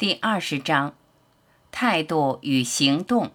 [0.00, 0.94] 第二十章：
[1.70, 3.30] 态度与行动。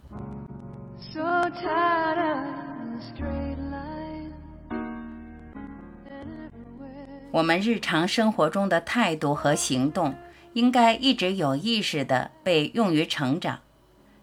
[7.32, 10.16] 我们日常生活中的态度和行动，
[10.54, 13.60] 应该一直有意识的被用于成长。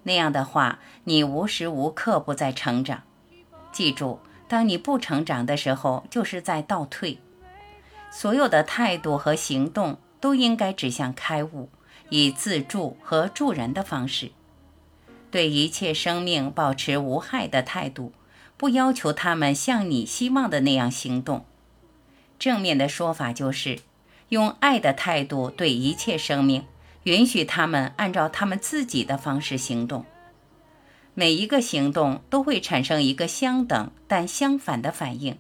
[0.03, 3.05] 那样的话，你无时无刻不在成长。
[3.71, 4.19] 记住，
[4.49, 7.21] 当你不成长的时候，就是在倒退。
[8.11, 11.69] 所有的态度和行动都应该指向开悟。
[12.15, 14.33] 以自助和助人的方式，
[15.31, 18.13] 对一切生命保持无害的态度，
[18.59, 21.47] 不要求他们像你希望的那样行动。
[22.39, 23.79] 正面的说法就是，
[24.29, 26.67] 用爱的态度对一切生命，
[27.05, 30.05] 允许他们按照他们自己的方式行动。
[31.15, 35.39] 每一个行动都会产生一个相等但相反的反应，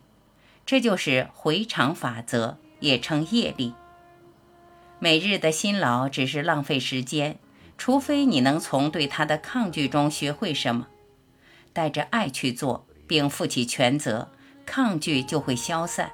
[0.64, 3.74] 这就是回场法则，也称业力。
[5.04, 7.36] 每日的辛劳只是浪费时间，
[7.76, 10.86] 除非你能从对他的抗拒中学会什么，
[11.72, 14.28] 带着爱去做，并负起全责，
[14.64, 16.12] 抗拒就会消散。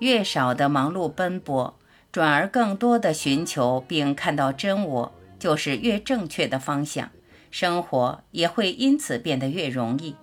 [0.00, 1.78] 越少的忙碌奔波，
[2.12, 7.10] 转而更多的寻求并看到真我，就是越正确的方向，
[7.50, 10.14] 生活也会因此变得越容易。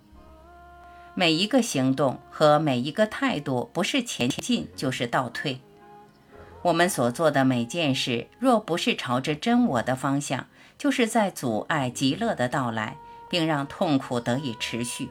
[1.16, 5.59] 每一个行动和每一个态度，不是前进就是倒退。
[6.64, 12.98] 我们所做的每件事，若不是朝着真我的方向，就是在阻碍极乐的到来，
[13.30, 15.09] 并让痛苦得以持续。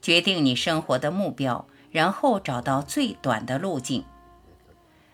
[0.00, 4.04] 决定你生活的目标，然后找到最短的路径。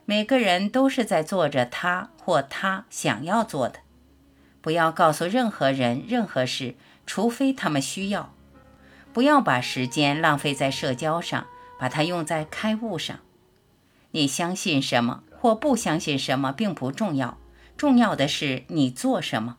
[0.05, 3.81] 每个人都是在做着他或他想要做的。
[4.61, 6.75] 不要告诉任何人任何事，
[7.06, 8.34] 除非他们需要。
[9.14, 11.47] 不要把时间浪费在社交上，
[11.78, 13.20] 把它用在开悟上。
[14.17, 17.37] 你相信什么或不相信什么并不重要，
[17.77, 19.56] 重要的是你做什么。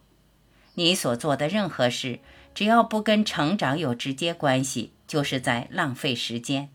[0.76, 2.22] 你所做的任何事，
[2.54, 6.70] 只要不跟成长有直接关系，就是在浪费时间。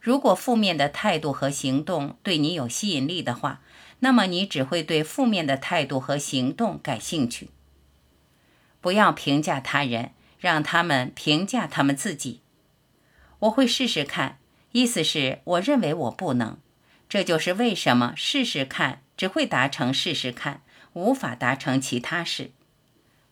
[0.00, 3.60] 如果负面的态度和行动对你有吸引力的话，
[3.98, 7.50] 那么你只会对负面的态度和行动感兴趣。
[8.80, 12.40] 不要评价他人，让他们评价他们自己。
[13.40, 14.38] 我会试试看，
[14.72, 16.56] 意思是我认为我不能。
[17.08, 20.62] 这就是为什么试试看只会达成试试看，
[20.92, 22.50] 无法达成其他事。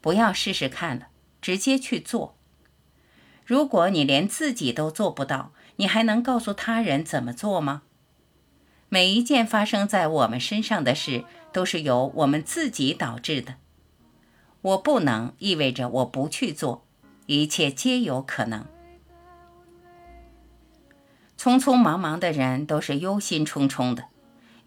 [0.01, 1.09] 不要试试看了，
[1.41, 2.37] 直接去做。
[3.45, 7.83] 如果你连自己都做不到，你还能告诉他人怎么做吗？
[8.89, 13.57] 每一件发生在我们身上的事，都是由我们自己导致的。
[14.63, 16.87] 我不能意味着我不去做，
[17.27, 18.65] 一切皆有可能。
[21.45, 24.05] 匆匆忙忙的人都是忧心忡忡的，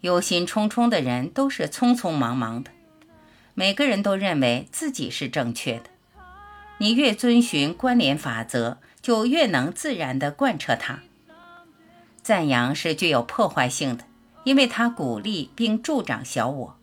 [0.02, 2.70] 忧心忡忡的人都是匆匆忙忙的。
[3.54, 5.86] 每个人都认为自己是正确的。
[6.78, 11.00] 你越遵循关联法则，就越能自然地贯彻它。
[12.22, 14.04] 赞扬是具有破坏性的，
[14.44, 16.76] 因为它鼓励并助长小我。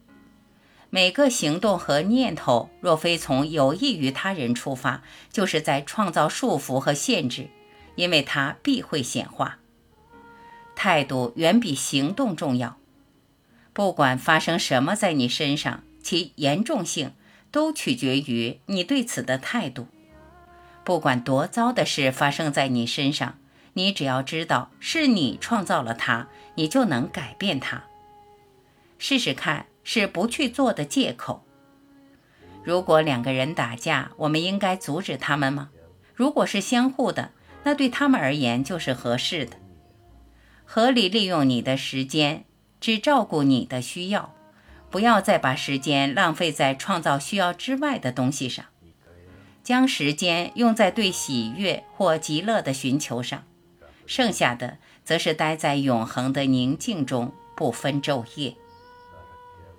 [0.89, 7.47] 每个行动和念头，若非从有益于他人出发，就是在创造束缚和限制，
[7.95, 9.59] 因为它必会显化。
[10.75, 12.78] 态度远比行动重要。
[13.74, 17.13] 不管发生什么在你身上，其严重性
[17.52, 19.88] 都取决于你对此的态度。
[20.84, 23.38] 不管多糟的事发生在你身上，
[23.74, 27.84] 你只要知道是你创造了它，你就能改变它。
[28.97, 31.44] 试试看，是不去做的借口。
[32.63, 35.69] 如果两个人打架，我们应该阻止他们吗？
[36.13, 37.31] 如果是相互的，
[37.63, 39.57] 那对他们而言就是合适的。
[40.65, 42.43] 合理利用你的时间，
[42.81, 44.33] 只照顾你的需要，
[44.89, 48.65] 不要再把时间浪费在创造需要之外的东西上。
[49.63, 53.43] 将时间用在对喜悦或极乐的寻求上，
[54.05, 58.55] 剩下的则是待在永恒的宁静中，不分昼夜。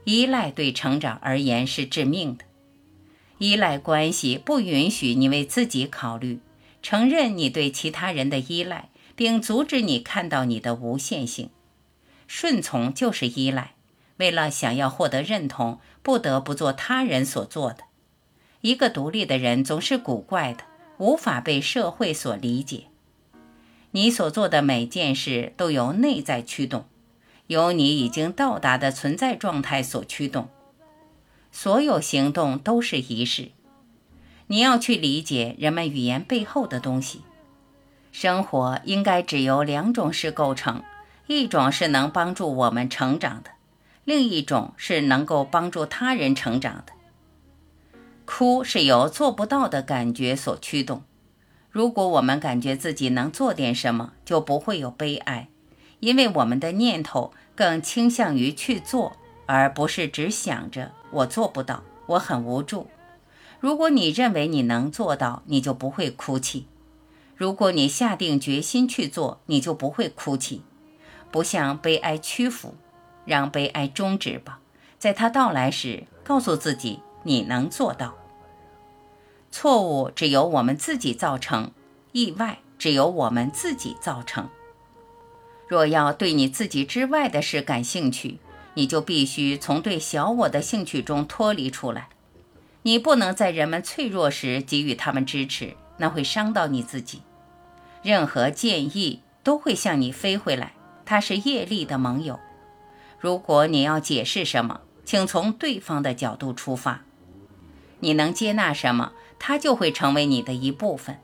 [0.05, 2.45] 依赖对成长而言是致命的。
[3.39, 6.41] 依赖关系不允许你为自己考虑，
[6.83, 8.89] 承认你对其他人的依赖。
[9.17, 11.51] 并阻止你看到你的无限性。
[12.29, 13.75] 顺从就是依赖，
[14.19, 17.85] 为了想要获得认同，不得不做他人所做的。
[18.61, 20.65] 一个独立的人总是古怪的，
[20.99, 22.85] 无法被社会所理解。
[23.93, 26.87] 你所做的每件事都由内在驱动，
[27.47, 30.49] 由你已经到达的存在状态所驱动。
[31.53, 33.53] 所有行动都是仪式。
[34.49, 37.23] 你要去理解人们语言背后的东西。
[38.19, 40.83] 生活应该只由两种事构成，
[41.27, 43.51] 一种是能帮助我们成长的，
[44.05, 46.95] 另一种是能够帮助他人成长的。
[48.25, 51.03] 哭是由做不到的感觉所驱动。
[51.71, 55.49] 如果我们感觉自己能做点什么，就不会有悲哀，
[56.01, 59.15] 因为我们的念头更倾向于去做，
[59.45, 62.87] 而不是只想着我做不到，我很无助。
[63.61, 66.65] 如果你认为你能做到，你就不会哭泣；
[67.37, 70.63] 如果你下定决心去做，你就不会哭泣。
[71.31, 72.75] 不向悲哀屈服，
[73.27, 74.61] 让悲哀终止吧。
[74.99, 78.17] 在它到来时，告诉自己你能做到。
[79.51, 81.73] 错误只由我们自己造成，
[82.13, 84.49] 意外只由我们自己造成。
[85.69, 88.39] 若要对你自己之外的事感兴趣，
[88.75, 92.09] 你就必须从对小我的兴趣中脱离出来。
[92.83, 97.23] 你不能在人们脆弱时给予他们支持，那会伤到你自己。
[98.07, 100.75] 任何建议都会向你飞回来，
[101.05, 102.39] 它是业力的盟友。
[103.19, 107.03] 如果你要解释什么，请从对方的角度出发。
[107.99, 109.11] 你能接纳什么？
[109.41, 111.19] 它就会成为你的一部分。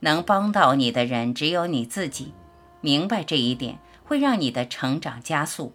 [0.00, 2.32] 能帮到你的人只有你自己。
[2.80, 5.74] 明白这一点，会让你的成长加速。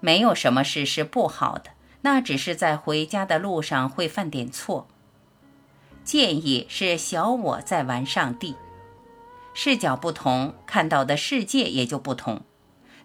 [0.00, 4.88] 没有什么事是不好的，那只是在回家的路上会犯点错。
[6.02, 8.56] 建议是小我在玩上帝，
[9.54, 12.42] 视角不同，看到的世界也就不同。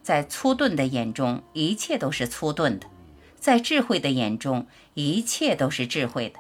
[0.02, 2.88] 在粗钝的眼中，一切都是粗钝的；
[3.38, 6.40] 在智慧的眼中，一切都是智慧的。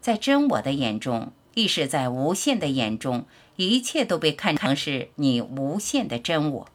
[0.00, 6.68] 在真我的眼中，亦是在无限的眼中，一切都被看成是你无限的真我。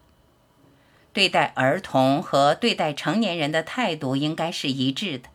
[1.13, 5.30] 对待儿童和对待成年人的态度应该是一致的，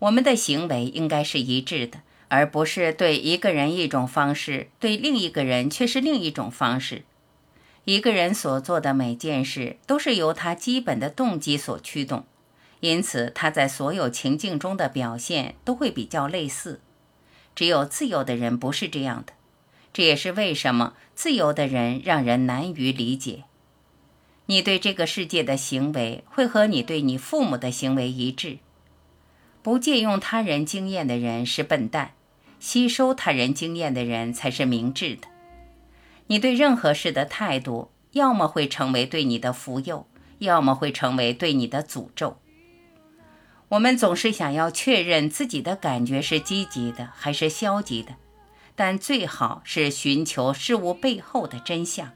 [0.00, 7.04] 我们的行为应该是一致的，而不是对一个人一种方式，对另一个人却是另一种方式。
[7.84, 12.24] 一个人所做的每件事都是由他基本的动机所驱动，
[12.80, 16.80] 因此他在所有情境中的表现都会比较类似。
[17.54, 19.32] 只有自由的人不是这样的，
[19.92, 23.44] 这也是为什么自由的人让人难于理解。
[24.46, 28.58] 你对这个世界的行为会和你对你父母的行为一致。
[29.62, 32.12] 不借用他人经验的人是笨蛋，
[32.58, 35.28] 吸收他人经验的人才是明智的。
[36.28, 40.06] 你对任何事的态度，要么会成为对你的福佑，
[40.38, 42.38] 要么会成为对你的诅咒。
[43.68, 48.14] 我们总是想要确认自己的感觉是积极的还是消极的，
[48.74, 52.12] 但最好是寻求事物背后的真相。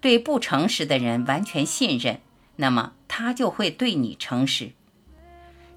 [0.00, 2.20] 对不诚实的人完全信任，
[2.56, 4.72] 那么他就会对你诚实。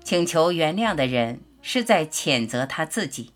[0.04, 3.32] 请求原谅的人是在谴责他自己。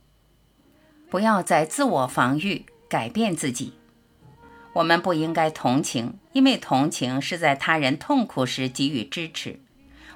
[1.07, 3.74] 不要在自我防御改变自己。
[4.74, 9.59] 我们不应该同情，因为同情是在他人痛苦时给予支持。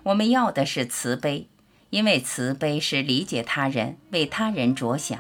[0.02, 1.48] 我们要的是慈悲，
[1.92, 5.20] 因为慈悲是理解他人、为他人着想。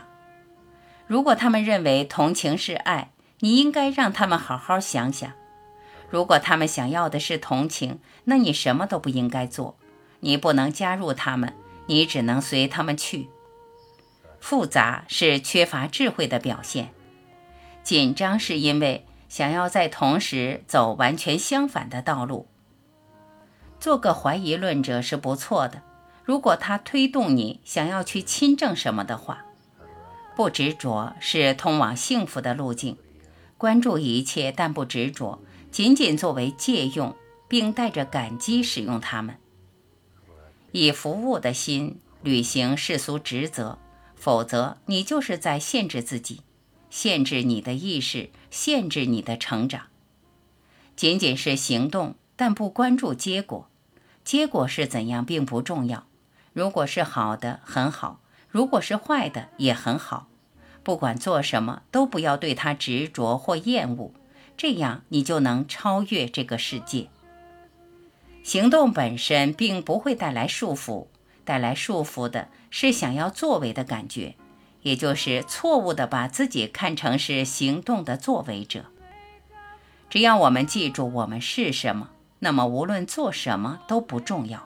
[1.05, 3.11] 如果他们认为同情是爱，
[3.41, 5.31] 你应该让他们好好想想。
[6.09, 9.77] 如果他们想要的是同情，那你什么都不应该做。
[10.21, 11.53] 你不能加入他们，
[11.87, 13.29] 你只能随他们去。
[14.39, 16.93] 复杂是缺乏智慧的表现，
[17.83, 22.47] 紧张是因为想要在同时走完全相反的道路。
[23.79, 25.81] 做个怀疑论者是不错的，
[26.23, 29.45] 如果他推动你想要去亲证什么的话。
[30.35, 32.97] 不执着是通往幸福的路径。
[33.57, 35.41] 关注一切，但不执着，
[35.71, 37.15] 仅仅作为借用，
[37.47, 39.35] 并带着感激使用它们。
[40.79, 43.77] 以服务的心履行世俗职责，
[44.15, 46.41] 否则你就是在限制自己，
[46.89, 49.87] 限制你的意识，限制你的成长。
[50.95, 52.15] 仅仅是行动。
[52.39, 53.67] 但不关注结果，
[54.23, 56.05] 结果是怎样并不重要。
[56.53, 60.27] 如果是好的，很好；如果是坏的，也很好。
[60.83, 64.11] 不管做什么，都不要对它执着或厌恶，
[64.55, 67.09] 这样你就能超越这个世界。
[68.47, 71.07] 行动本身并不会带来束缚，
[71.43, 74.35] 带来束缚的是想要作为的感觉，
[74.83, 78.85] 也就是错误的把自己看成是行动的作为者。
[80.09, 82.11] 只要我们记住我们是什么。
[82.39, 84.65] 那么，无论做什么都不重要。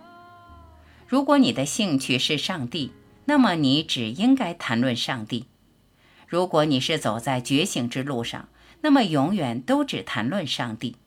[1.07, 2.91] 如果你的兴趣是上帝，
[3.25, 5.47] 那么你只应该谈论上帝；
[6.27, 8.47] 如果你是走在觉醒之路上，
[8.81, 10.97] 那么永远都只谈论上帝，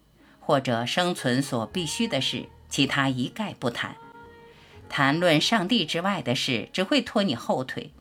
[0.41, 3.95] 或者生存所必须的事，其他一概不谈。
[4.89, 7.93] 谈论上帝之外的事，只会拖你后腿。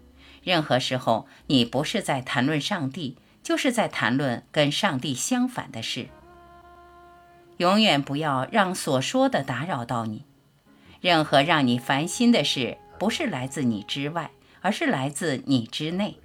[0.41, 6.07] 任何时候，你不是在谈论上帝，就是在谈论跟上帝相反的事。
[7.57, 10.25] 永远不要让所说的打扰到你，
[11.01, 16.17] 任何让你烦心的事，不是来自你之外，而是来自你之内。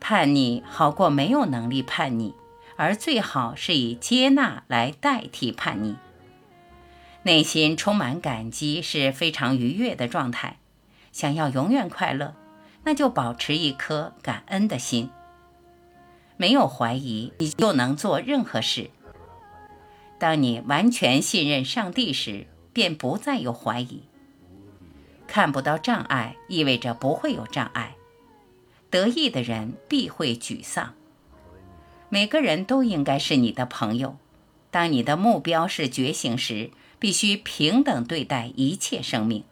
[0.00, 2.34] 叛逆好过没有能力叛逆，
[2.76, 5.96] 而最好是以接纳来代替叛逆。
[7.26, 10.58] 内心充满感激是非常愉悦的状态。
[11.10, 12.36] 想要永远快乐，
[12.84, 15.10] 那就保持一颗感恩的心。
[16.36, 18.90] 没有怀疑，你就能做任何事。
[20.20, 24.04] 当你完全信任上帝时，便不再有怀疑。
[25.26, 27.96] 看不到障碍，意味着不会有障碍。
[28.88, 30.94] 得意的人必会沮丧。
[32.08, 34.16] 每个人都应该是你的朋友。
[34.70, 39.44] 当你的目标是觉醒时，必须平等对待一切生命。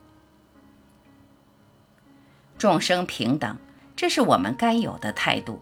[2.57, 3.59] 众生平等，
[3.97, 5.61] 这是我们该有的态度。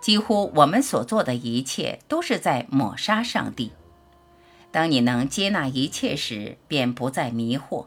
[0.00, 3.72] 几乎我们所做的一切都是在抹杀上帝。
[4.70, 7.86] 当你能接纳一切时，便不再迷惑。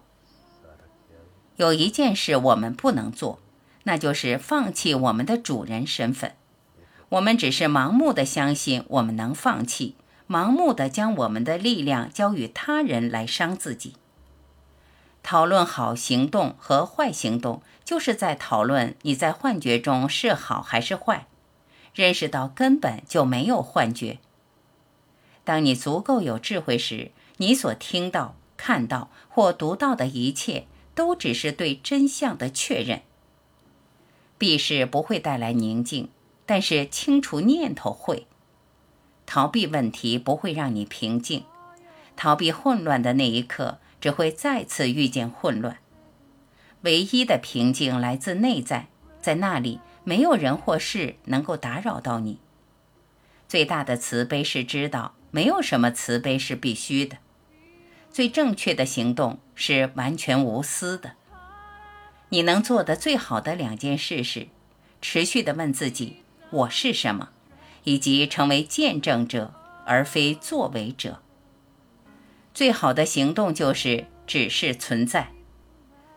[1.58, 3.40] 有一件事我们不能做，
[3.84, 6.34] 那就是放弃我们的主人身份。
[7.10, 9.96] 我们只是盲目的相信我们能放弃，
[10.30, 13.96] 盲目的将我们的力量交予他人来伤自己。
[15.24, 21.26] 讨论好行动和坏行动，就是在讨论你在幻觉中是好还是坏。
[21.96, 24.20] 认识到根本就没有幻觉。
[25.44, 33.02] 当你足够有智慧时，你所听到、看到或读到的一切，都只是对真相的确认。
[34.38, 36.10] 避世不会带来宁静，
[36.46, 38.28] 但是清除念头会。
[39.32, 41.44] 逃避问题不会让你平静，
[42.16, 43.78] 逃避混乱的那一刻。
[44.02, 45.78] 只会再次遇见混乱。
[46.82, 48.88] 唯一的平静来自内在，
[49.22, 52.40] 在那里没有人或事能够打扰到你。
[53.48, 57.18] 最大的慈悲是知道，没有什么慈悲是必须的。
[58.10, 61.12] 最正确的行动是完全无私的。
[62.30, 64.48] 你能做的最好的两件事是：
[65.02, 67.32] 持续地问自己“我是什么”，
[67.84, 69.54] 以及成为见证者
[69.86, 71.22] 而非作为者。
[72.54, 75.32] 最好的行动就是只是存在，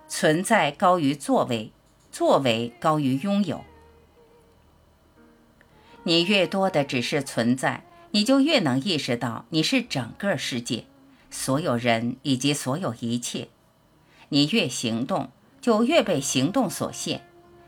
[0.09, 1.73] 存在高于作为，
[2.11, 3.65] 作为高于拥有。
[6.05, 10.87] 你越多的只是存在，你就越能意识到你是整个世界、
[11.31, 13.49] 所有人以及所有一切。
[14.31, 17.25] 你越行动，就越被行动所限，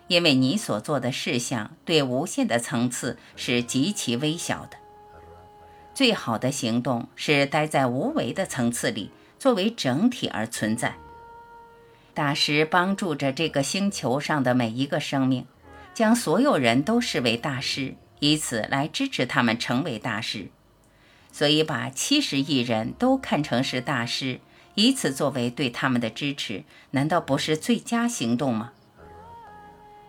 [0.08, 4.76] 因为你所做的事项对无限的层次是极其微小的。
[5.94, 10.96] 最好的行动是待在无为的层次里，作为整体而存在。
[12.12, 15.46] 大师帮助着这个星球上的每一个生命，
[15.92, 20.48] 将所有人都视为大师，以此来支持他们成为大师。
[21.32, 24.38] 所以，把七十亿人都看成是大师，
[24.74, 28.72] 以此作为对他们的支持，难道不是最佳行动吗？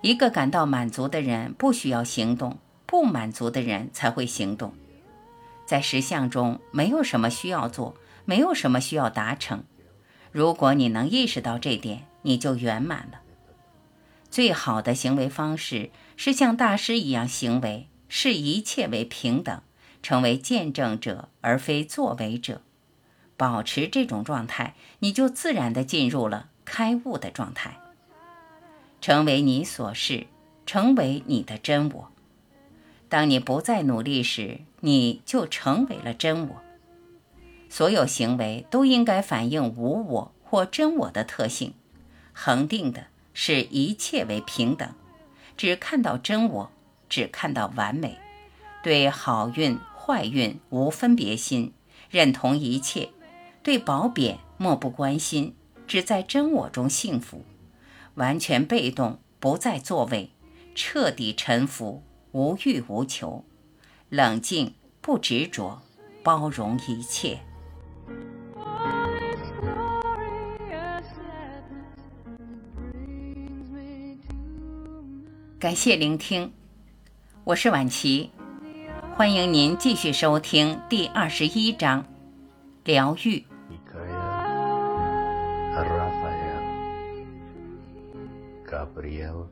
[0.06, 4.76] 一个感到满足的人不需要行动，不满足的人才会行动。
[5.66, 9.64] 在实相中，没有什么需要做，没有什么需要达成。
[10.32, 13.22] 如果你能意识到这点，你就圆满了。
[14.30, 19.60] 最好的行为方式是像大师一样行为，视一切为平等，
[20.04, 22.62] 成为见证者而非作为者。
[23.36, 27.80] 保持这种状态，你就自然地进入了开悟的状态，
[29.06, 30.26] 成为你所是，
[30.66, 32.12] 成为你的真我。
[33.08, 36.56] 当你不再努力时，你就成为了真我。
[37.70, 41.76] 所有行为都应该反映无我或真我的特性。
[42.34, 44.90] 恒定的是一切为平等，
[45.56, 46.72] 只看到真我，
[47.08, 48.18] 只看到完美，
[48.82, 51.74] 对好运坏运无分别心，
[52.10, 53.10] 认同一切，
[53.62, 55.54] 对褒贬漠不关心，
[55.86, 57.46] 只在真我中幸福，
[58.16, 60.32] 完全被动，不再作为，
[60.74, 62.04] 彻底臣服。
[62.32, 63.46] 无欲无求，
[64.10, 65.82] 冷静不执着，
[66.22, 67.40] 包容一切。
[75.58, 76.52] 感谢聆听，
[77.46, 78.32] 我是婉琪，
[79.16, 82.06] 欢迎您继续收听第二十一章
[82.84, 83.46] 疗愈。
[88.96, 89.50] Gabriel